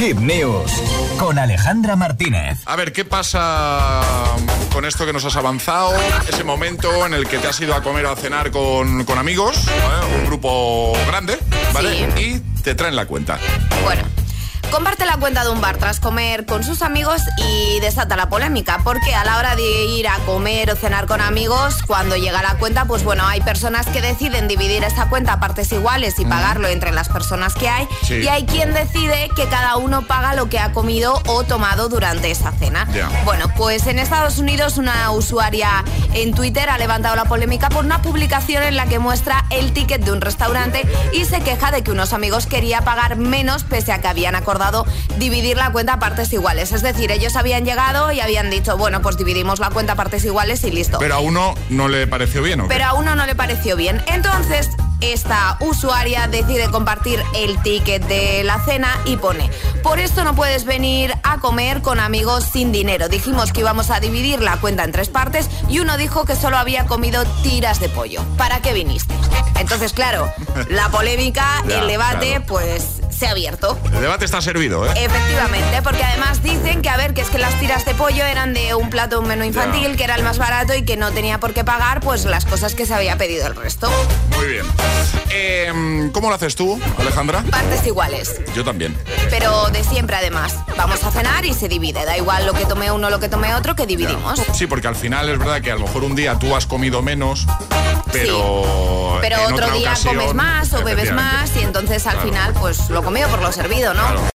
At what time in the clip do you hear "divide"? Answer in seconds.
91.68-92.06